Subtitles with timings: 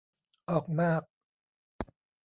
[0.49, 1.01] ออกมาก